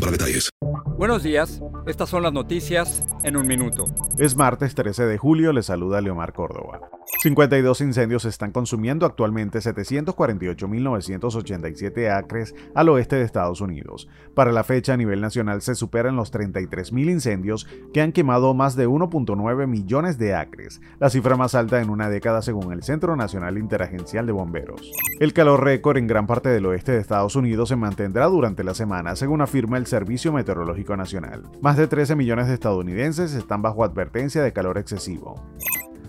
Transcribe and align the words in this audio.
para 0.00 0.12
detalles. 0.12 0.50
Buenos 0.96 1.22
días, 1.22 1.60
estas 1.88 2.10
son 2.10 2.22
las 2.22 2.32
noticias 2.32 3.02
en 3.24 3.36
un 3.36 3.46
minuto. 3.46 3.86
Es 4.18 4.36
martes 4.36 4.74
13 4.74 5.06
de 5.06 5.18
julio, 5.18 5.52
le 5.52 5.62
saluda 5.62 6.00
Leomar 6.00 6.32
Córdoba. 6.32 6.80
52 7.20 7.80
incendios 7.80 8.24
están 8.26 8.52
consumiendo 8.52 9.06
actualmente 9.06 9.58
748.987 9.58 12.16
acres 12.16 12.54
al 12.74 12.88
oeste 12.90 13.16
de 13.16 13.24
Estados 13.24 13.60
Unidos. 13.60 14.06
Para 14.34 14.52
la 14.52 14.62
fecha, 14.62 14.92
a 14.92 14.96
nivel 14.96 15.20
nacional 15.20 15.60
se 15.62 15.74
superan 15.74 16.14
los 16.14 16.32
33.000 16.32 17.10
incendios 17.10 17.66
que 17.92 18.02
han 18.02 18.12
quemado 18.12 18.54
más 18.54 18.76
de 18.76 18.86
1.9 18.86 19.66
millones 19.66 20.16
de 20.18 20.34
acres, 20.34 20.80
la 21.00 21.10
cifra 21.10 21.36
más 21.36 21.56
alta 21.56 21.80
en 21.80 21.90
una 21.90 22.08
década 22.08 22.40
según 22.42 22.72
el 22.72 22.84
Centro 22.84 23.16
Nacional 23.16 23.58
Interagencial 23.58 24.26
de 24.26 24.32
Bomberos. 24.32 24.92
El 25.18 25.32
calor 25.32 25.64
récord 25.64 25.96
en 25.96 26.06
gran 26.06 26.28
parte 26.28 26.50
del 26.50 26.66
oeste 26.66 26.92
de 26.92 27.00
Estados 27.00 27.34
Unidos 27.34 27.70
se 27.70 27.76
mantendrá 27.76 28.26
durante 28.26 28.62
la 28.62 28.74
semana, 28.74 29.16
según 29.16 29.40
afirma 29.40 29.78
el 29.78 29.86
Servicio 29.86 30.32
Meteorológico 30.32 30.96
Nacional. 30.96 31.42
Más 31.62 31.77
de 31.78 31.86
13 31.86 32.16
millones 32.16 32.48
de 32.48 32.54
estadounidenses 32.54 33.34
están 33.34 33.62
bajo 33.62 33.84
advertencia 33.84 34.42
de 34.42 34.52
calor 34.52 34.78
excesivo. 34.78 35.40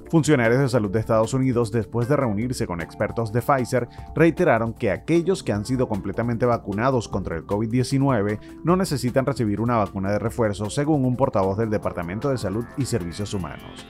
Funcionarios 0.09 0.59
de 0.59 0.67
salud 0.67 0.89
de 0.89 0.99
Estados 0.99 1.35
Unidos, 1.35 1.71
después 1.71 2.09
de 2.09 2.15
reunirse 2.15 2.65
con 2.65 2.81
expertos 2.81 3.31
de 3.31 3.43
Pfizer, 3.43 3.87
reiteraron 4.15 4.73
que 4.73 4.89
aquellos 4.89 5.43
que 5.43 5.53
han 5.53 5.65
sido 5.65 5.87
completamente 5.87 6.47
vacunados 6.47 7.07
contra 7.07 7.35
el 7.35 7.45
COVID-19 7.45 8.39
no 8.63 8.75
necesitan 8.75 9.27
recibir 9.27 9.61
una 9.61 9.77
vacuna 9.77 10.11
de 10.11 10.17
refuerzo, 10.17 10.71
según 10.71 11.05
un 11.05 11.15
portavoz 11.15 11.59
del 11.59 11.69
Departamento 11.69 12.29
de 12.29 12.39
Salud 12.39 12.65
y 12.75 12.85
Servicios 12.85 13.35
Humanos. 13.35 13.85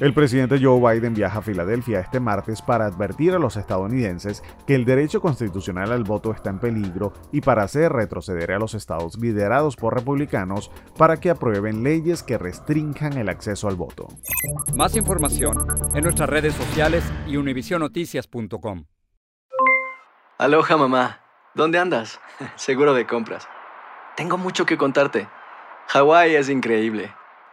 El 0.00 0.14
presidente 0.14 0.58
Joe 0.58 0.80
Biden 0.80 1.12
viaja 1.12 1.40
a 1.40 1.42
Filadelfia 1.42 2.00
este 2.00 2.20
martes 2.20 2.62
para 2.62 2.86
advertir 2.86 3.34
a 3.34 3.38
los 3.38 3.58
estadounidenses 3.58 4.42
que 4.66 4.74
el 4.74 4.86
derecho 4.86 5.20
constitucional 5.20 5.92
al 5.92 6.04
voto 6.04 6.32
está 6.32 6.48
en 6.48 6.58
peligro 6.58 7.12
y 7.32 7.42
para 7.42 7.64
hacer 7.64 7.92
retroceder 7.92 8.52
a 8.52 8.58
los 8.58 8.72
estados 8.72 9.18
liderados 9.18 9.76
por 9.76 9.94
republicanos 9.94 10.70
para 10.96 11.18
que 11.18 11.28
aprueben 11.28 11.82
leyes 11.82 12.22
que 12.22 12.38
restrinjan 12.38 13.18
el 13.18 13.28
acceso 13.28 13.68
al 13.68 13.76
voto. 13.76 14.08
Más 14.74 14.96
información 14.96 15.66
en 15.94 16.02
nuestras 16.02 16.30
redes 16.30 16.54
sociales 16.54 17.04
y 17.26 17.36
univisionoticias.com. 17.36 18.86
Aloha 20.38 20.76
mamá, 20.78 21.20
¿dónde 21.54 21.78
andas? 21.78 22.18
Seguro 22.56 22.94
de 22.94 23.06
compras. 23.06 23.46
Tengo 24.16 24.38
mucho 24.38 24.64
que 24.64 24.78
contarte. 24.78 25.28
Hawái 25.88 26.36
es 26.36 26.48
increíble. 26.48 27.12